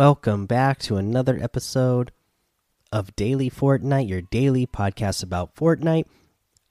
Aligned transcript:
Welcome 0.00 0.46
back 0.46 0.78
to 0.78 0.96
another 0.96 1.38
episode 1.38 2.10
of 2.90 3.14
Daily 3.16 3.50
Fortnite, 3.50 4.08
your 4.08 4.22
daily 4.22 4.66
podcast 4.66 5.22
about 5.22 5.54
Fortnite. 5.54 6.06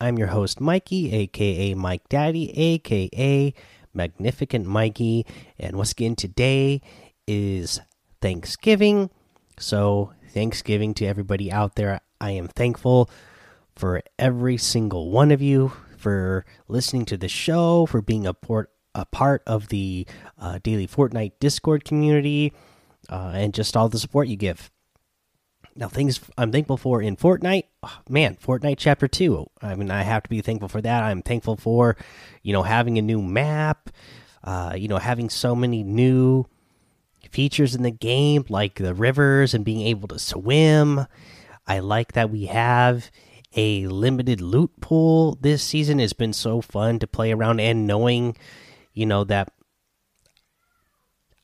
I'm 0.02 0.18
your 0.18 0.30
host, 0.30 0.60
Mikey, 0.60 1.14
aka 1.14 1.76
Mike 1.76 2.10
Daddy, 2.10 2.50
aka 2.58 3.54
Magnificent 3.94 4.66
Mikey. 4.66 5.28
And 5.60 5.78
once 5.78 5.92
again, 5.92 6.16
today 6.16 6.82
is 7.28 7.80
Thanksgiving. 8.20 9.12
So, 9.60 10.12
Thanksgiving 10.30 10.96
to 10.96 11.06
everybody 11.06 11.52
out 11.52 11.76
there. 11.76 12.02
I 12.20 12.32
am 12.32 12.48
thankful 12.48 13.12
for 13.76 14.02
every 14.18 14.58
single 14.58 15.12
one 15.12 15.30
of 15.30 15.40
you 15.40 15.72
for 16.00 16.48
listening 16.68 17.06
to 17.06 17.16
the 17.16 17.30
show, 17.30 17.86
for 17.86 18.02
being 18.02 18.26
a, 18.26 18.34
port, 18.34 18.72
a 18.96 19.06
part 19.06 19.44
of 19.46 19.68
the 19.68 20.08
uh, 20.40 20.58
Daily 20.64 20.88
Fortnite 20.88 21.34
Discord 21.40 21.86
community, 21.86 22.54
uh, 23.10 23.32
and 23.34 23.54
just 23.54 23.76
all 23.76 23.90
the 23.90 24.00
support 24.00 24.28
you 24.28 24.36
give. 24.36 24.72
Now, 25.76 25.88
things 25.88 26.20
I'm 26.38 26.52
thankful 26.52 26.78
for 26.78 27.02
in 27.02 27.16
Fortnite, 27.16 27.64
oh, 27.84 28.00
man, 28.10 28.36
Fortnite 28.36 28.78
Chapter 28.78 29.08
2. 29.08 29.46
I 29.62 29.76
mean, 29.76 29.92
I 29.92 30.04
have 30.04 30.24
to 30.24 30.30
be 30.30 30.42
thankful 30.42 30.68
for 30.68 30.82
that. 30.82 31.04
I'm 31.04 31.22
thankful 31.22 31.56
for, 31.56 31.96
you 32.44 32.54
know, 32.54 32.64
having 32.64 32.98
a 32.98 33.02
new 33.02 33.22
map, 33.22 33.90
uh, 34.44 34.74
you 34.76 34.88
know, 34.88 34.98
having 34.98 35.30
so 35.30 35.56
many 35.56 35.84
new 35.84 36.46
features 37.32 37.76
in 37.76 37.84
the 37.84 37.92
game, 37.92 38.46
like 38.50 38.76
the 38.76 38.94
rivers 38.94 39.54
and 39.54 39.64
being 39.64 39.82
able 39.88 40.08
to 40.10 40.20
swim. 40.20 41.06
I 41.68 41.80
like 41.80 42.14
that 42.14 42.30
we 42.30 42.48
have 42.48 43.12
a 43.56 43.88
limited 43.88 44.42
loot 44.42 44.72
pool 44.82 45.38
this 45.42 45.64
season. 45.64 46.00
It's 46.00 46.14
been 46.14 46.34
so 46.34 46.62
fun 46.62 47.00
to 47.00 47.08
play 47.08 47.32
around 47.32 47.60
and 47.60 47.88
knowing, 47.88 48.36
you 48.94 49.06
know, 49.06 49.24
that 49.26 49.52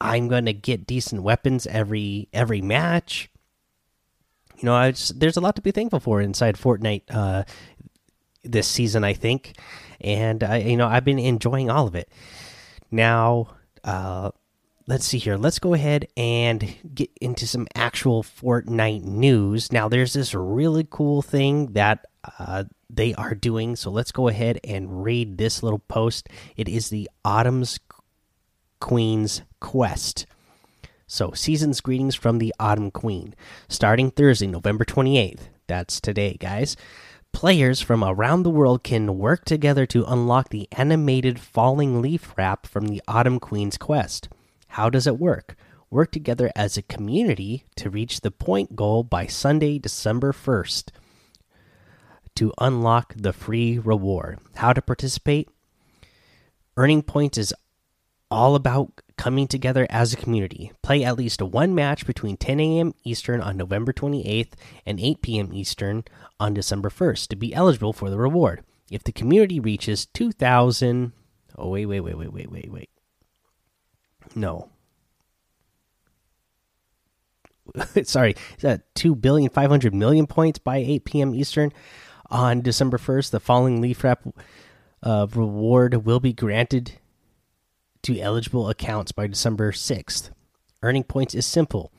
I'm 0.01 0.27
going 0.27 0.45
to 0.45 0.53
get 0.53 0.87
decent 0.87 1.23
weapons 1.23 1.67
every 1.67 2.29
every 2.33 2.61
match 2.61 3.29
you 4.57 4.65
know, 4.65 4.75
I 4.75 4.91
just, 4.91 5.19
there's 5.19 5.37
a 5.37 5.41
lot 5.41 5.55
to 5.57 5.61
be 5.61 5.71
thankful 5.71 5.99
for 5.99 6.21
inside 6.21 6.55
Fortnite 6.55 7.03
uh, 7.09 7.43
this 8.43 8.67
season, 8.67 9.03
I 9.03 9.13
think, 9.13 9.57
and 9.99 10.43
I, 10.43 10.57
you 10.57 10.77
know, 10.77 10.87
I've 10.87 11.05
been 11.05 11.19
enjoying 11.19 11.69
all 11.69 11.87
of 11.87 11.95
it. 11.95 12.09
Now, 12.91 13.55
uh, 13.83 14.31
let's 14.87 15.05
see 15.05 15.17
here. 15.17 15.35
Let's 15.37 15.59
go 15.59 15.73
ahead 15.73 16.07
and 16.15 16.75
get 16.93 17.09
into 17.19 17.47
some 17.47 17.67
actual 17.75 18.23
Fortnite 18.23 19.03
news. 19.03 19.71
Now, 19.71 19.89
there's 19.89 20.13
this 20.13 20.33
really 20.33 20.87
cool 20.89 21.21
thing 21.21 21.73
that 21.73 22.05
uh, 22.39 22.63
they 22.89 23.13
are 23.15 23.35
doing. 23.35 23.75
So 23.75 23.91
let's 23.91 24.11
go 24.11 24.29
ahead 24.29 24.59
and 24.63 25.03
read 25.03 25.37
this 25.37 25.63
little 25.63 25.79
post. 25.79 26.29
It 26.55 26.69
is 26.69 26.89
the 26.89 27.09
Autumn's 27.25 27.77
Queen's 28.79 29.41
Quest. 29.59 30.25
So, 31.07 31.31
season's 31.31 31.81
greetings 31.81 32.15
from 32.15 32.39
the 32.39 32.53
Autumn 32.59 32.91
Queen. 32.91 33.35
Starting 33.67 34.11
Thursday, 34.11 34.47
November 34.47 34.85
28th. 34.85 35.49
That's 35.67 36.01
today, 36.01 36.37
guys. 36.39 36.75
Players 37.31 37.81
from 37.81 38.03
around 38.03 38.43
the 38.43 38.49
world 38.49 38.83
can 38.83 39.17
work 39.17 39.45
together 39.45 39.85
to 39.87 40.05
unlock 40.05 40.49
the 40.49 40.67
animated 40.71 41.39
falling 41.39 42.01
leaf 42.01 42.33
wrap 42.37 42.65
from 42.65 42.87
the 42.87 43.01
Autumn 43.07 43.39
Queen's 43.39 43.77
quest. 43.77 44.29
How 44.69 44.89
does 44.89 45.07
it 45.07 45.19
work? 45.19 45.55
Work 45.89 46.11
together 46.11 46.51
as 46.55 46.77
a 46.77 46.81
community 46.81 47.65
to 47.75 47.89
reach 47.89 48.21
the 48.21 48.31
point 48.31 48.75
goal 48.75 49.03
by 49.03 49.27
Sunday, 49.27 49.79
December 49.79 50.31
1st 50.31 50.91
to 52.35 52.53
unlock 52.59 53.13
the 53.15 53.33
free 53.33 53.79
reward. 53.79 54.39
How 54.55 54.73
to 54.73 54.81
participate? 54.81 55.49
Earning 56.77 57.01
points 57.01 57.37
is 57.37 57.53
all 58.29 58.55
about 58.55 59.01
coming 59.17 59.47
together 59.47 59.87
as 59.89 60.13
a 60.13 60.17
community. 60.17 60.71
Play 60.81 61.03
at 61.03 61.17
least 61.17 61.41
one 61.41 61.73
match 61.75 62.05
between 62.05 62.37
10 62.37 62.59
a.m. 62.59 62.93
Eastern 63.03 63.41
on 63.41 63.57
November 63.57 63.93
28th 63.93 64.53
and 64.85 64.99
8 64.99 65.21
p.m. 65.21 65.53
Eastern 65.53 66.03
on 66.39 66.53
December 66.53 66.89
1st 66.89 67.27
to 67.29 67.35
be 67.35 67.53
eligible 67.53 67.93
for 67.93 68.09
the 68.09 68.17
reward. 68.17 68.63
If 68.91 69.03
the 69.03 69.11
community 69.11 69.59
reaches 69.59 70.05
2,000. 70.07 71.13
Oh, 71.57 71.69
wait, 71.69 71.85
wait, 71.85 72.01
wait, 72.01 72.17
wait, 72.17 72.33
wait, 72.33 72.51
wait, 72.51 72.71
wait. 72.71 72.89
No. 74.35 74.69
Sorry, 78.03 78.35
is 78.57 78.61
that 78.61 78.93
2 78.95 79.15
billion 79.15 79.49
500 79.49 79.93
million 79.93 80.27
points 80.27 80.59
by 80.59 80.77
8 80.77 81.05
p.m. 81.05 81.35
Eastern 81.35 81.71
on 82.29 82.61
December 82.61 82.97
1st? 82.97 83.31
The 83.31 83.39
following 83.39 83.81
leaf 83.81 84.03
wrap 84.03 84.27
uh, 85.01 85.27
reward 85.33 86.05
will 86.05 86.19
be 86.19 86.33
granted 86.33 86.99
to 88.05 88.19
eligible 88.19 88.69
accounts 88.69 89.11
by 89.11 89.25
December 89.25 89.71
6th. 89.71 90.29
Earning 90.83 91.03
points 91.03 91.33
is 91.33 91.43
simple. 91.43 91.91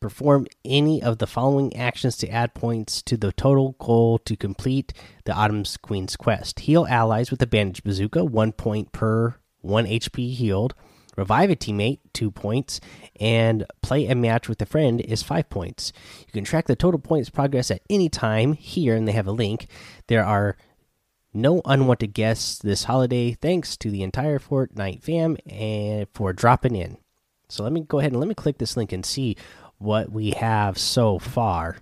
Perform 0.00 0.46
any 0.64 1.02
of 1.02 1.18
the 1.18 1.26
following 1.26 1.76
actions 1.76 2.16
to 2.16 2.28
add 2.30 2.54
points 2.54 3.02
to 3.02 3.18
the 3.18 3.30
total 3.30 3.76
goal 3.78 4.18
to 4.20 4.38
complete 4.38 4.94
the 5.26 5.34
Autumn's 5.34 5.76
Queen's 5.76 6.16
quest. 6.16 6.60
Heal 6.60 6.86
allies 6.88 7.30
with 7.30 7.42
a 7.42 7.46
bandage 7.46 7.84
bazooka, 7.84 8.24
one 8.24 8.52
point 8.52 8.92
per 8.92 9.34
1 9.60 9.84
HP 9.84 10.32
healed. 10.32 10.74
Revive 11.14 11.50
a 11.50 11.56
teammate, 11.56 11.98
two 12.14 12.30
points. 12.30 12.80
And 13.20 13.66
play 13.82 14.06
a 14.06 14.14
match 14.14 14.48
with 14.48 14.62
a 14.62 14.66
friend 14.66 15.02
is 15.02 15.22
five 15.22 15.50
points. 15.50 15.92
You 16.20 16.32
can 16.32 16.44
track 16.44 16.68
the 16.68 16.74
total 16.74 17.00
points 17.00 17.28
progress 17.28 17.70
at 17.70 17.82
any 17.90 18.08
time 18.08 18.54
here, 18.54 18.96
and 18.96 19.06
they 19.06 19.12
have 19.12 19.26
a 19.26 19.32
link. 19.32 19.66
There 20.06 20.24
are 20.24 20.56
no 21.34 21.60
unwanted 21.64 22.14
guests 22.14 22.58
this 22.58 22.84
holiday. 22.84 23.32
Thanks 23.32 23.76
to 23.78 23.90
the 23.90 24.02
entire 24.02 24.38
Fortnite 24.38 25.02
fam 25.02 25.36
and 25.46 26.06
for 26.14 26.32
dropping 26.32 26.76
in. 26.76 26.96
So 27.48 27.62
let 27.64 27.72
me 27.72 27.82
go 27.82 27.98
ahead 27.98 28.12
and 28.12 28.20
let 28.20 28.28
me 28.28 28.34
click 28.34 28.58
this 28.58 28.76
link 28.76 28.92
and 28.92 29.04
see 29.04 29.36
what 29.78 30.10
we 30.10 30.30
have 30.30 30.78
so 30.78 31.18
far. 31.18 31.76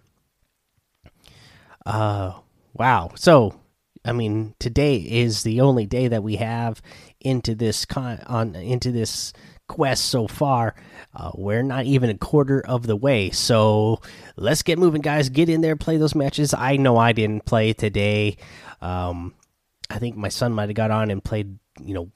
Uh 1.85 2.33
wow. 2.73 3.11
So 3.15 3.61
I 4.05 4.13
mean 4.13 4.55
today 4.59 4.97
is 4.97 5.43
the 5.43 5.61
only 5.61 5.87
day 5.87 6.09
that 6.09 6.23
we 6.23 6.37
have 6.37 6.81
into 7.21 7.55
this 7.55 7.85
con 7.85 8.21
on 8.27 8.55
into 8.57 8.91
this 8.91 9.33
quest 9.69 10.05
so 10.07 10.27
far. 10.29 10.75
Uh, 11.15 11.31
we're 11.35 11.63
not 11.63 11.87
even 11.87 12.11
a 12.11 12.19
quarter 12.19 12.61
of 12.61 12.87
the 12.87 12.97
way. 12.97 13.31
So 13.31 14.01
let's 14.37 14.63
get 14.63 14.79
moving, 14.79 15.01
guys. 15.01 15.31
Get 15.31 15.49
in 15.49 15.63
there, 15.63 15.77
play 15.77 15.97
those 15.97 16.15
matches. 16.15 16.53
I 16.53 16.77
know 16.77 16.97
I 16.97 17.13
didn't 17.13 17.47
play 17.47 17.73
today. 17.73 18.37
Um, 18.83 19.35
I 19.93 19.99
think 19.99 20.17
my 20.17 20.29
son 20.29 20.53
might 20.53 20.69
have 20.69 20.77
got 20.77 20.91
on 20.91 21.11
and 21.11 21.23
played, 21.23 21.59
you 21.81 21.95
know, 21.95 22.11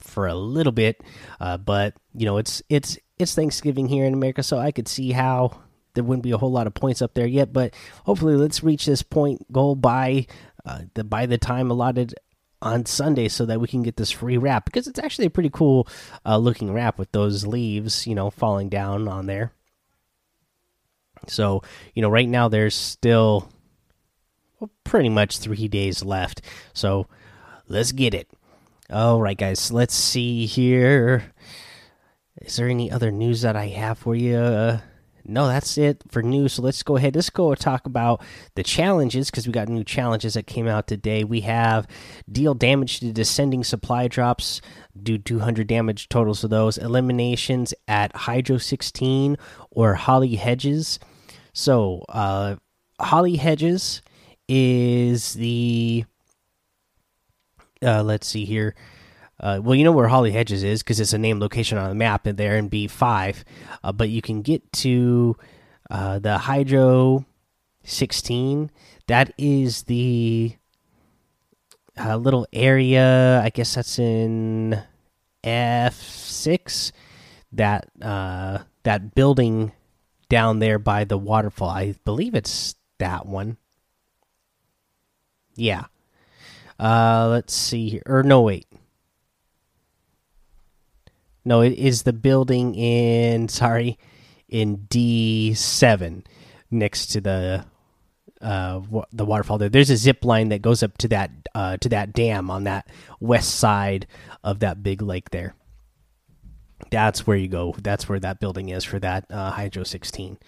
for 0.00 0.26
a 0.26 0.34
little 0.34 0.72
bit. 0.72 1.02
Uh, 1.38 1.56
but 1.58 1.94
you 2.14 2.26
know, 2.26 2.38
it's 2.38 2.62
it's 2.68 2.98
it's 3.18 3.34
Thanksgiving 3.34 3.88
here 3.88 4.06
in 4.06 4.14
America, 4.14 4.42
so 4.42 4.58
I 4.58 4.72
could 4.72 4.88
see 4.88 5.12
how 5.12 5.60
there 5.94 6.04
wouldn't 6.04 6.22
be 6.22 6.32
a 6.32 6.38
whole 6.38 6.52
lot 6.52 6.66
of 6.66 6.74
points 6.74 7.02
up 7.02 7.14
there 7.14 7.26
yet. 7.26 7.52
But 7.52 7.74
hopefully, 8.04 8.36
let's 8.36 8.62
reach 8.62 8.86
this 8.86 9.02
point 9.02 9.50
goal 9.52 9.74
by 9.74 10.26
uh, 10.64 10.82
the 10.94 11.04
by 11.04 11.26
the 11.26 11.38
time 11.38 11.70
allotted 11.70 12.14
on 12.62 12.86
Sunday, 12.86 13.28
so 13.28 13.46
that 13.46 13.60
we 13.60 13.68
can 13.68 13.82
get 13.82 13.96
this 13.96 14.10
free 14.10 14.38
wrap 14.38 14.64
because 14.64 14.86
it's 14.86 14.98
actually 14.98 15.26
a 15.26 15.30
pretty 15.30 15.50
cool 15.50 15.86
uh, 16.24 16.36
looking 16.36 16.72
wrap 16.72 16.98
with 16.98 17.12
those 17.12 17.46
leaves, 17.46 18.06
you 18.06 18.14
know, 18.14 18.30
falling 18.30 18.68
down 18.68 19.08
on 19.08 19.26
there. 19.26 19.52
So 21.26 21.62
you 21.94 22.02
know, 22.02 22.08
right 22.08 22.28
now 22.28 22.48
there's 22.48 22.74
still 22.74 23.50
pretty 24.84 25.08
much 25.08 25.38
three 25.38 25.68
days 25.68 26.04
left. 26.04 26.42
So 26.72 27.06
let's 27.68 27.92
get 27.92 28.14
it. 28.14 28.28
All 28.90 29.20
right, 29.20 29.38
guys. 29.38 29.70
Let's 29.70 29.94
see 29.94 30.46
here. 30.46 31.32
Is 32.42 32.56
there 32.56 32.68
any 32.68 32.90
other 32.90 33.10
news 33.10 33.42
that 33.42 33.56
I 33.56 33.68
have 33.68 33.98
for 33.98 34.14
you? 34.14 34.36
Uh, 34.36 34.80
no, 35.24 35.46
that's 35.46 35.78
it 35.78 36.02
for 36.08 36.22
news. 36.22 36.54
So 36.54 36.62
let's 36.62 36.82
go 36.82 36.96
ahead. 36.96 37.14
Let's 37.14 37.30
go 37.30 37.54
talk 37.54 37.86
about 37.86 38.22
the 38.54 38.62
challenges 38.62 39.30
because 39.30 39.46
we 39.46 39.52
got 39.52 39.68
new 39.68 39.84
challenges 39.84 40.34
that 40.34 40.46
came 40.46 40.66
out 40.66 40.86
today. 40.86 41.22
We 41.22 41.42
have 41.42 41.86
deal 42.30 42.54
damage 42.54 43.00
to 43.00 43.12
descending 43.12 43.62
supply 43.62 44.08
drops, 44.08 44.60
do 45.00 45.18
200 45.18 45.66
damage 45.66 46.08
totals 46.08 46.42
of 46.42 46.50
those. 46.50 46.78
Eliminations 46.78 47.74
at 47.86 48.14
Hydro 48.16 48.58
16 48.58 49.36
or 49.70 49.94
Holly 49.94 50.34
Hedges. 50.36 50.98
So, 51.52 52.04
uh, 52.08 52.56
Holly 52.98 53.36
Hedges 53.36 54.02
is 54.50 55.34
the 55.34 56.04
uh, 57.82 58.02
let's 58.02 58.26
see 58.26 58.44
here. 58.44 58.74
Uh, 59.38 59.60
well, 59.62 59.74
you 59.74 59.84
know 59.84 59.92
where 59.92 60.08
Holly 60.08 60.32
Hedges 60.32 60.62
is 60.62 60.82
because 60.82 61.00
it's 61.00 61.14
a 61.14 61.18
named 61.18 61.40
location 61.40 61.78
on 61.78 61.88
the 61.88 61.94
map 61.94 62.26
and 62.26 62.36
there 62.36 62.58
in 62.58 62.68
B5. 62.68 63.42
Uh, 63.82 63.92
but 63.92 64.10
you 64.10 64.20
can 64.20 64.42
get 64.42 64.70
to 64.72 65.36
uh, 65.90 66.18
the 66.18 66.36
Hydro 66.36 67.24
16. 67.84 68.70
That 69.06 69.32
is 69.38 69.84
the 69.84 70.56
uh, 71.98 72.16
little 72.16 72.46
area. 72.52 73.40
I 73.42 73.48
guess 73.48 73.76
that's 73.76 73.98
in 73.98 74.82
F6. 75.42 76.92
That 77.52 77.88
uh, 78.02 78.58
that 78.82 79.14
building 79.14 79.72
down 80.28 80.58
there 80.58 80.78
by 80.78 81.04
the 81.04 81.18
waterfall. 81.18 81.70
I 81.70 81.94
believe 82.04 82.34
it's 82.34 82.74
that 82.98 83.26
one. 83.26 83.56
Yeah. 85.54 85.84
Uh, 86.78 87.28
let's 87.30 87.54
see 87.54 87.88
here. 87.88 88.02
Or 88.06 88.22
no, 88.22 88.40
wait. 88.40 88.66
No, 91.44 91.60
it 91.60 91.72
is 91.72 92.02
the 92.02 92.12
building 92.12 92.74
in. 92.74 93.48
Sorry, 93.60 93.98
in 94.48 94.86
D 94.88 95.54
seven 95.54 96.24
next 96.70 97.06
to 97.08 97.20
the 97.20 97.64
uh 98.40 98.80
the 99.12 99.24
waterfall 99.24 99.58
there. 99.58 99.68
There's 99.68 99.90
a 99.90 99.96
zip 99.96 100.24
line 100.24 100.48
that 100.48 100.62
goes 100.62 100.82
up 100.82 100.96
to 100.98 101.08
that 101.08 101.30
uh 101.54 101.76
to 101.78 101.88
that 101.90 102.12
dam 102.12 102.50
on 102.50 102.64
that 102.64 102.88
west 103.20 103.56
side 103.56 104.06
of 104.42 104.60
that 104.60 104.82
big 104.82 105.02
lake 105.02 105.30
there. 105.30 105.54
That's 106.90 107.26
where 107.26 107.36
you 107.36 107.48
go. 107.48 107.74
That's 107.80 108.08
where 108.08 108.20
that 108.20 108.40
building 108.40 108.70
is 108.70 108.84
for 108.84 108.98
that 108.98 109.26
uh, 109.30 109.50
Hydro 109.50 109.84
16. 109.84 110.38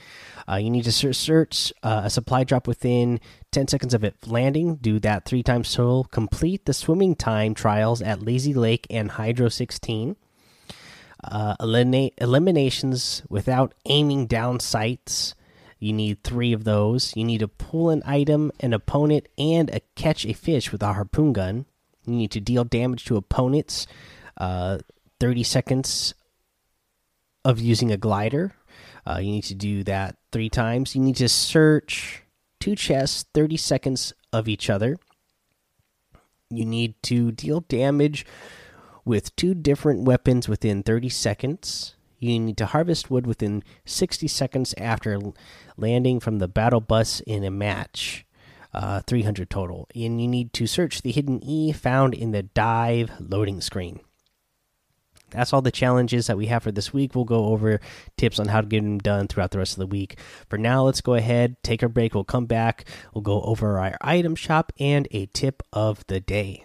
Uh, 0.49 0.57
you 0.57 0.71
need 0.71 0.85
to 0.85 0.93
search 0.93 1.73
uh, 1.83 2.03
a 2.05 2.11
supply 2.11 2.45
drop 2.45 2.67
within 2.67 3.21
10 3.53 3.69
seconds 3.69 3.95
of 3.95 4.03
it 4.03 4.17
landing. 4.27 4.77
Do 4.77 4.99
that 5.01 5.25
three 5.25 5.43
times 5.43 5.73
total. 5.73 6.05
Complete 6.05 6.65
the 6.65 6.73
swimming 6.73 7.15
time 7.15 7.55
trials 7.55 8.03
at 8.03 8.23
Lazy 8.23 8.55
Lake 8.55 8.87
and 8.91 9.13
Hydro 9.13 9.49
16. 9.49 10.17
Uh, 11.25 11.55
eliminate 11.61 12.15
eliminations 12.19 13.23
without 13.29 13.75
aiming 13.87 14.27
down 14.27 14.59
sights. 14.59 15.35
You 15.79 15.93
need 15.93 16.23
three 16.25 16.53
of 16.53 16.65
those. 16.65 17.17
You 17.17 17.25
need 17.25 17.39
to 17.39 17.49
pull 17.49 17.91
an 17.91 18.03
item, 18.05 18.51
an 18.61 18.73
opponent, 18.73 19.29
and 19.39 19.71
a 19.71 19.81
catch 19.95 20.25
a 20.27 20.33
fish 20.33 20.73
with 20.73 20.83
a 20.83 20.93
harpoon 20.93 21.33
gun. 21.33 21.67
You 22.07 22.15
need 22.15 22.33
to 22.33 22.41
deal 22.41 22.65
damage 22.65 23.05
to 23.07 23.17
opponents. 23.17 23.87
Uh, 24.37 24.79
30 25.21 25.45
seconds 25.45 26.15
of 27.45 27.59
using 27.59 27.91
a 27.91 27.97
glider. 27.97 28.53
Uh, 29.07 29.19
you 29.19 29.31
need 29.31 29.45
to 29.45 29.55
do 29.55 29.83
that 29.85 30.17
three 30.31 30.49
times. 30.49 30.95
You 30.95 31.03
need 31.03 31.17
to 31.17 31.29
search 31.29 32.23
two 32.61 32.77
chests, 32.77 33.25
30 33.35 33.57
seconds 33.57 34.13
of 34.33 34.49
each 34.49 34.71
other. 34.71 34.97
You 36.51 36.65
need 36.65 36.95
to 37.05 37.33
deal 37.33 37.61
damage 37.61 38.25
with 39.05 39.35
two 39.37 39.55
different 39.55 40.05
weapons 40.05 40.49
within 40.49 40.83
30 40.83 41.09
seconds. 41.09 41.97
You 42.19 42.39
need 42.39 42.57
to 42.59 42.67
harvest 42.67 43.11
wood 43.11 43.27
within 43.27 43.65
60 43.85 44.29
seconds 44.29 44.75
after 44.79 45.19
landing 45.77 46.21
from 46.21 46.39
the 46.39 46.47
battle 46.47 46.81
bus 46.81 47.21
in 47.21 47.43
a 47.43 47.51
match. 47.51 48.25
Uh, 48.73 49.01
300 49.01 49.51
total. 49.51 49.87
And 49.95 50.23
you 50.23 50.29
need 50.29 50.55
to 50.55 50.67
search 50.67 51.03
the 51.03 51.13
hidden 51.13 51.45
E 51.45 51.73
found 51.73 52.15
in 52.15 52.31
the 52.31 52.45
dive 52.45 53.11
loading 53.21 53.61
screen. 53.61 54.01
That's 55.33 55.53
all 55.53 55.63
the 55.63 55.71
challenges 55.71 56.27
that 56.27 56.37
we 56.37 56.47
have 56.47 56.63
for 56.63 56.73
this 56.73 56.93
week. 56.93 57.15
We'll 57.15 57.25
go 57.25 57.47
over 57.47 57.81
tips 58.17 58.39
on 58.39 58.49
how 58.49 58.61
to 58.61 58.67
get 58.67 58.83
them 58.83 58.99
done 58.99 59.29
throughout 59.29 59.51
the 59.51 59.59
rest 59.59 59.73
of 59.73 59.79
the 59.79 59.87
week. 59.87 60.19
For 60.49 60.59
now, 60.59 60.85
let's 60.85 61.01
go 61.01 61.15
ahead, 61.15 61.57
take 61.63 61.83
a 61.83 61.89
break. 61.89 62.15
We'll 62.15 62.25
come 62.25 62.47
back. 62.47 62.87
We'll 63.15 63.23
go 63.23 63.43
over 63.43 63.79
our 63.79 63.97
item 64.01 64.35
shop 64.35 64.73
and 64.79 65.09
a 65.11 65.27
tip 65.27 65.63
of 65.73 66.07
the 66.07 66.21
day. 66.21 66.65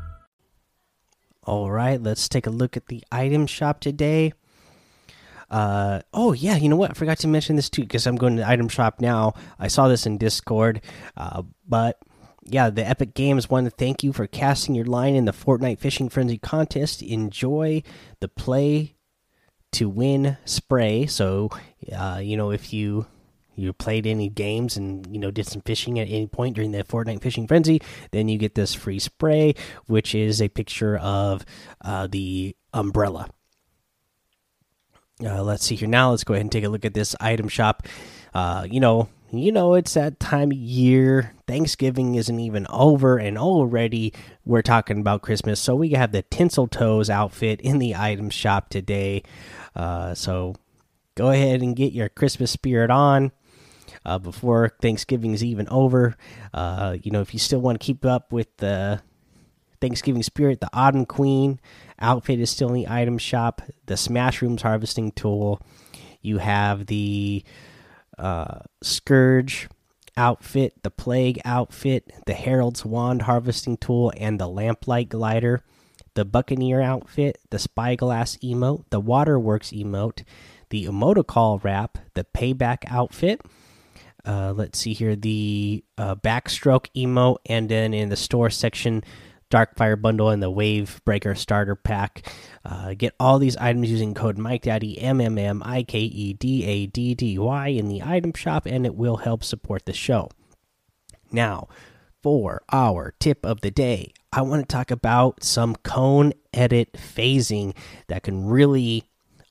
All 1.43 1.71
right, 1.71 2.01
let's 2.01 2.29
take 2.29 2.45
a 2.45 2.51
look 2.51 2.77
at 2.77 2.87
the 2.87 3.03
item 3.11 3.47
shop 3.47 3.79
today. 3.79 4.33
Uh, 5.49 6.01
oh 6.13 6.33
yeah, 6.33 6.55
you 6.55 6.69
know 6.69 6.75
what? 6.75 6.91
I 6.91 6.93
forgot 6.93 7.17
to 7.19 7.27
mention 7.27 7.55
this 7.55 7.69
too 7.69 7.81
because 7.81 8.07
I'm 8.07 8.15
going 8.15 8.37
to 8.37 8.43
the 8.43 8.49
item 8.49 8.69
shop 8.69 9.01
now. 9.01 9.33
I 9.59 9.67
saw 9.67 9.87
this 9.87 10.05
in 10.05 10.17
Discord, 10.17 10.81
uh, 11.17 11.41
but 11.67 11.99
yeah, 12.43 12.69
the 12.69 12.87
Epic 12.87 13.13
Games 13.13 13.49
want 13.49 13.65
to 13.65 13.71
thank 13.71 14.03
you 14.03 14.13
for 14.13 14.27
casting 14.27 14.75
your 14.75 14.85
line 14.85 15.15
in 15.15 15.25
the 15.25 15.33
Fortnite 15.33 15.79
Fishing 15.79 16.09
Frenzy 16.09 16.37
contest. 16.37 17.01
Enjoy 17.01 17.83
the 18.19 18.27
play 18.27 18.95
to 19.73 19.89
win 19.89 20.37
spray. 20.45 21.05
So, 21.05 21.49
uh, 21.95 22.19
you 22.23 22.37
know, 22.37 22.51
if 22.51 22.71
you 22.71 23.07
you 23.61 23.73
played 23.73 24.07
any 24.07 24.29
games 24.29 24.77
and 24.77 25.07
you 25.13 25.19
know 25.19 25.31
did 25.31 25.47
some 25.47 25.61
fishing 25.61 25.99
at 25.99 26.07
any 26.07 26.27
point 26.27 26.55
during 26.55 26.71
the 26.71 26.83
Fortnite 26.83 27.21
fishing 27.21 27.47
frenzy, 27.47 27.81
then 28.11 28.27
you 28.27 28.37
get 28.37 28.55
this 28.55 28.73
free 28.73 28.99
spray, 28.99 29.53
which 29.87 30.15
is 30.15 30.41
a 30.41 30.49
picture 30.49 30.97
of 30.97 31.45
uh, 31.83 32.07
the 32.07 32.55
umbrella. 32.73 33.29
Uh, 35.23 35.43
let's 35.43 35.65
see 35.65 35.75
here 35.75 35.87
now. 35.87 36.09
Let's 36.11 36.23
go 36.23 36.33
ahead 36.33 36.45
and 36.45 36.51
take 36.51 36.63
a 36.63 36.69
look 36.69 36.85
at 36.85 36.93
this 36.93 37.15
item 37.19 37.47
shop. 37.47 37.87
Uh, 38.33 38.65
you 38.69 38.79
know, 38.79 39.09
you 39.31 39.51
know 39.51 39.75
it's 39.75 39.93
that 39.93 40.19
time 40.19 40.51
of 40.51 40.57
year. 40.57 41.33
Thanksgiving 41.47 42.15
isn't 42.15 42.39
even 42.39 42.65
over, 42.69 43.17
and 43.17 43.37
already 43.37 44.13
we're 44.45 44.61
talking 44.61 44.99
about 44.99 45.21
Christmas. 45.21 45.59
So 45.59 45.75
we 45.75 45.89
have 45.89 46.11
the 46.11 46.23
tinsel 46.23 46.67
toes 46.67 47.09
outfit 47.09 47.61
in 47.61 47.77
the 47.77 47.95
item 47.95 48.29
shop 48.29 48.69
today. 48.69 49.23
Uh, 49.75 50.15
so 50.15 50.55
go 51.15 51.29
ahead 51.29 51.61
and 51.61 51.75
get 51.75 51.93
your 51.93 52.09
Christmas 52.09 52.51
spirit 52.51 52.89
on 52.89 53.31
uh, 54.05 54.17
before 54.17 54.75
Thanksgiving 54.81 55.33
is 55.33 55.43
even 55.43 55.67
over. 55.69 56.15
Uh, 56.53 56.97
you 57.01 57.11
know, 57.11 57.21
if 57.21 57.33
you 57.33 57.39
still 57.39 57.61
want 57.61 57.79
to 57.79 57.85
keep 57.85 58.05
up 58.05 58.31
with 58.31 58.55
the 58.57 59.01
Thanksgiving 59.79 60.23
spirit, 60.23 60.59
the 60.59 60.69
Autumn 60.73 61.05
Queen 61.05 61.59
outfit 61.99 62.39
is 62.39 62.49
still 62.49 62.69
in 62.69 62.75
the 62.75 62.87
item 62.87 63.17
shop. 63.17 63.61
The 63.85 63.97
Smash 63.97 64.41
Rooms 64.41 64.61
harvesting 64.61 65.11
tool. 65.11 65.61
You 66.21 66.37
have 66.37 66.85
the 66.85 67.43
uh, 68.17 68.59
Scourge 68.81 69.69
outfit, 70.15 70.83
the 70.83 70.91
Plague 70.91 71.39
outfit, 71.45 72.11
the 72.25 72.33
Herald's 72.33 72.85
Wand 72.85 73.23
harvesting 73.23 73.77
tool, 73.77 74.11
and 74.17 74.39
the 74.39 74.47
Lamplight 74.47 75.09
glider. 75.09 75.63
The 76.13 76.25
Buccaneer 76.25 76.81
outfit, 76.81 77.39
the 77.51 77.57
Spyglass 77.57 78.35
emote, 78.37 78.83
the 78.89 78.99
Waterworks 78.99 79.71
emote, 79.71 80.25
the 80.69 80.85
Emoticall 80.85 81.63
wrap, 81.63 81.97
the 82.15 82.25
Payback 82.25 82.79
outfit, 82.87 83.39
uh, 84.25 84.53
let's 84.55 84.79
see 84.79 84.93
here 84.93 85.15
the 85.15 85.83
uh, 85.97 86.15
backstroke 86.15 86.87
emote, 86.95 87.37
and 87.45 87.69
then 87.69 87.93
in 87.93 88.09
the 88.09 88.15
store 88.15 88.49
section, 88.49 89.03
Darkfire 89.51 90.01
bundle 90.01 90.29
and 90.29 90.41
the 90.41 90.49
Wave 90.49 91.01
Breaker 91.05 91.35
starter 91.35 91.75
pack. 91.75 92.25
Uh, 92.63 92.93
get 92.93 93.13
all 93.19 93.37
these 93.37 93.57
items 93.57 93.91
using 93.91 94.13
code 94.13 94.37
Mike 94.37 94.63
Daddy 94.63 94.97
M 94.99 95.19
M 95.19 95.37
M 95.37 95.61
I 95.65 95.83
K 95.83 95.99
E 95.99 96.33
D 96.33 96.63
A 96.65 96.85
D 96.85 97.13
D 97.13 97.37
Y 97.37 97.67
in 97.67 97.89
the 97.89 98.01
item 98.01 98.33
shop, 98.33 98.65
and 98.65 98.85
it 98.85 98.95
will 98.95 99.17
help 99.17 99.43
support 99.43 99.85
the 99.85 99.93
show. 99.93 100.29
Now, 101.31 101.67
for 102.23 102.61
our 102.71 103.13
tip 103.19 103.45
of 103.45 103.61
the 103.61 103.71
day, 103.71 104.13
I 104.31 104.41
want 104.43 104.61
to 104.61 104.73
talk 104.73 104.91
about 104.91 105.43
some 105.43 105.75
cone 105.77 106.31
edit 106.53 106.93
phasing 106.93 107.75
that 108.07 108.23
can 108.23 108.45
really 108.45 109.03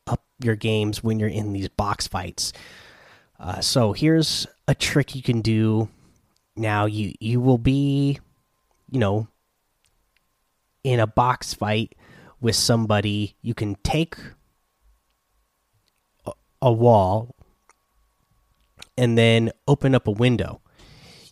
up 0.07 0.25
your 0.43 0.57
games 0.57 1.03
when 1.05 1.21
you're 1.21 1.29
in 1.29 1.53
these 1.53 1.69
box 1.69 2.07
fights. 2.07 2.53
Uh, 3.41 3.61
so 3.61 3.95
here's 3.95 4.47
a 4.69 4.75
trick 4.75 5.15
you 5.15 5.23
can 5.23 5.41
do. 5.41 5.89
Now 6.57 6.85
you 6.85 7.15
you 7.21 7.41
will 7.41 7.59
be, 7.59 8.19
you 8.91 9.01
know, 9.01 9.29
in 10.85 11.01
a 11.01 11.07
box 11.07 11.55
fight 11.55 11.95
with 12.41 12.55
somebody. 12.55 13.37
You 13.41 13.55
can 13.55 13.77
take 13.77 14.17
a, 16.27 16.33
a 16.61 16.71
wall 16.71 17.35
and 18.99 19.17
then 19.17 19.53
open 19.67 19.95
up 19.95 20.07
a 20.07 20.13
window. 20.13 20.61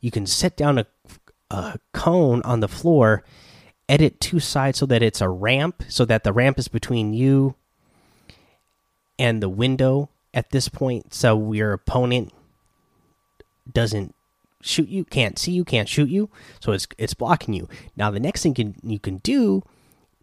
You 0.01 0.11
can 0.11 0.25
set 0.25 0.57
down 0.57 0.79
a, 0.79 0.87
a 1.51 1.79
cone 1.93 2.41
on 2.43 2.61
the 2.61 2.69
floor, 2.69 3.23
edit 3.87 4.19
two 4.19 4.41
sides 4.41 4.79
so 4.79 4.87
that 4.87 5.03
it's 5.03 5.21
a 5.21 5.29
ramp, 5.29 5.83
so 5.89 6.07
that 6.07 6.25
the 6.25 6.33
ramp 6.33 6.59
is 6.59 6.69
between 6.69 7.13
you 7.13 7.55
and 9.19 9.43
the 9.43 9.51
window 9.51 10.09
at 10.39 10.51
this 10.51 10.69
point, 10.69 11.13
so 11.13 11.53
your 11.53 11.73
opponent 11.73 12.33
doesn't 13.71 14.15
shoot 14.63 14.89
you, 14.89 15.05
can't 15.05 15.37
see 15.37 15.51
you, 15.51 15.65
can't 15.65 15.89
shoot 15.89 16.09
you, 16.09 16.31
so 16.61 16.71
it's 16.71 16.87
it's 16.97 17.13
blocking 17.13 17.55
you. 17.55 17.69
Now 17.97 18.13
the 18.13 18.21
next 18.21 18.45
thing 18.45 18.55
can, 18.55 18.77
you 18.85 19.01
can 19.01 19.17
do 19.19 19.65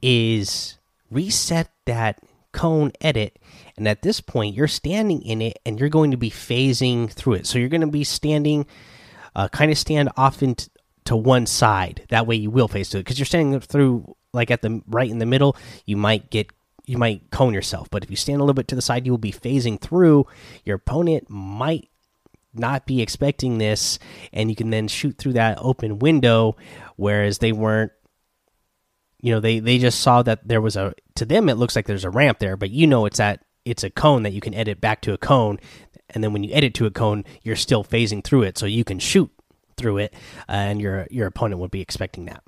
is 0.01 0.77
reset 1.11 1.69
that 1.83 2.23
cone 2.53 2.93
edit, 3.01 3.37
and 3.75 3.89
at 3.89 4.03
this 4.03 4.21
point 4.21 4.55
you're 4.55 4.69
standing 4.69 5.21
in 5.21 5.41
it, 5.41 5.59
and 5.65 5.81
you're 5.81 5.89
going 5.89 6.11
to 6.11 6.17
be 6.17 6.29
phasing 6.29 7.11
through 7.11 7.33
it. 7.33 7.45
So 7.45 7.59
you're 7.59 7.67
going 7.67 7.81
to 7.81 7.87
be 7.87 8.05
standing, 8.05 8.65
uh, 9.35 9.49
kind 9.49 9.69
of 9.69 9.77
stand 9.77 10.07
off 10.15 10.41
into 10.41 10.69
to 11.03 11.17
one 11.17 11.45
side. 11.45 12.05
That 12.07 12.25
way 12.25 12.37
you 12.37 12.49
will 12.49 12.69
face 12.69 12.87
to 12.91 12.99
it 12.99 13.01
because 13.01 13.19
you're 13.19 13.25
standing 13.25 13.59
through 13.59 14.15
like 14.31 14.49
at 14.49 14.61
the 14.61 14.81
right 14.87 15.11
in 15.11 15.19
the 15.19 15.25
middle. 15.25 15.57
You 15.85 15.97
might 15.97 16.29
get 16.29 16.51
you 16.87 16.97
might 16.97 17.29
cone 17.31 17.53
yourself. 17.53 17.89
But 17.89 18.03
if 18.03 18.09
you 18.09 18.15
stand 18.15 18.39
a 18.39 18.43
little 18.43 18.53
bit 18.53 18.67
to 18.69 18.75
the 18.75 18.81
side, 18.81 19.05
you 19.05 19.11
will 19.11 19.17
be 19.17 19.31
phasing 19.31 19.79
through. 19.79 20.25
Your 20.63 20.77
opponent 20.77 21.29
might 21.29 21.89
not 22.53 22.85
be 22.85 23.01
expecting 23.01 23.57
this, 23.57 23.99
and 24.31 24.49
you 24.49 24.55
can 24.55 24.69
then 24.69 24.87
shoot 24.87 25.17
through 25.17 25.33
that 25.33 25.57
open 25.61 25.99
window, 25.99 26.55
whereas 26.95 27.39
they 27.39 27.51
weren't. 27.51 27.91
You 29.21 29.33
know, 29.33 29.39
they 29.39 29.59
they 29.59 29.79
just 29.79 30.01
saw 30.01 30.21
that 30.23 30.47
there 30.47 30.61
was 30.61 30.75
a. 30.75 30.93
To 31.15 31.25
them, 31.25 31.49
it 31.49 31.55
looks 31.55 31.75
like 31.75 31.87
there's 31.87 32.03
a 32.03 32.09
ramp 32.09 32.39
there, 32.39 32.57
but 32.57 32.69
you 32.69 32.87
know 32.87 33.05
it's 33.05 33.19
at 33.19 33.43
it's 33.63 33.83
a 33.83 33.89
cone 33.89 34.23
that 34.23 34.33
you 34.33 34.41
can 34.41 34.53
edit 34.53 34.79
back 34.79 35.01
to 35.01 35.13
a 35.13 35.17
cone, 35.17 35.59
and 36.09 36.23
then 36.23 36.33
when 36.33 36.43
you 36.43 36.53
edit 36.53 36.73
to 36.75 36.85
a 36.85 36.91
cone, 36.91 37.23
you're 37.41 37.55
still 37.55 37.83
phasing 37.83 38.23
through 38.23 38.43
it, 38.43 38.57
so 38.57 38.65
you 38.65 38.83
can 38.83 38.99
shoot 38.99 39.31
through 39.77 39.97
it, 39.97 40.13
uh, 40.47 40.53
and 40.53 40.81
your 40.81 41.07
your 41.09 41.27
opponent 41.27 41.59
would 41.59 41.71
be 41.71 41.81
expecting 41.81 42.25
that. 42.25 42.43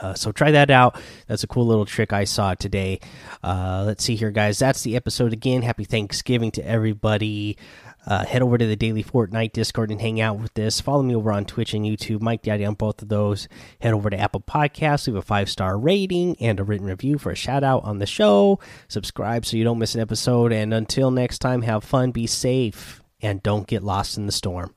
Uh, 0.00 0.14
so 0.14 0.32
try 0.32 0.50
that 0.50 0.70
out. 0.70 1.00
That's 1.26 1.44
a 1.44 1.46
cool 1.46 1.66
little 1.66 1.84
trick 1.84 2.12
I 2.12 2.24
saw 2.24 2.54
today. 2.54 3.00
Uh, 3.44 3.84
let's 3.86 4.02
see 4.02 4.16
here, 4.16 4.30
guys. 4.30 4.58
That's 4.58 4.82
the 4.82 4.96
episode 4.96 5.32
again. 5.32 5.62
Happy 5.62 5.84
Thanksgiving 5.84 6.50
to 6.52 6.66
everybody. 6.66 7.58
Uh, 8.06 8.24
head 8.24 8.40
over 8.40 8.56
to 8.56 8.66
the 8.66 8.76
Daily 8.76 9.04
Fortnite 9.04 9.52
Discord 9.52 9.90
and 9.90 10.00
hang 10.00 10.20
out 10.20 10.38
with 10.38 10.54
this. 10.54 10.80
Follow 10.80 11.02
me 11.02 11.14
over 11.14 11.30
on 11.30 11.44
Twitch 11.44 11.74
and 11.74 11.84
YouTube, 11.84 12.22
Mike 12.22 12.40
Daddy 12.42 12.64
on 12.64 12.74
both 12.74 13.02
of 13.02 13.08
those. 13.08 13.46
Head 13.80 13.92
over 13.92 14.08
to 14.08 14.18
Apple 14.18 14.40
Podcasts, 14.40 15.06
leave 15.06 15.16
a 15.16 15.22
five 15.22 15.50
star 15.50 15.78
rating 15.78 16.34
and 16.40 16.58
a 16.58 16.64
written 16.64 16.86
review 16.86 17.18
for 17.18 17.30
a 17.30 17.36
shout 17.36 17.62
out 17.62 17.84
on 17.84 17.98
the 17.98 18.06
show. 18.06 18.58
Subscribe 18.88 19.44
so 19.44 19.58
you 19.58 19.64
don't 19.64 19.78
miss 19.78 19.94
an 19.94 20.00
episode. 20.00 20.50
And 20.50 20.72
until 20.72 21.10
next 21.10 21.40
time, 21.40 21.60
have 21.62 21.84
fun, 21.84 22.10
be 22.10 22.26
safe, 22.26 23.02
and 23.20 23.42
don't 23.42 23.66
get 23.66 23.82
lost 23.82 24.16
in 24.16 24.24
the 24.24 24.32
storm. 24.32 24.74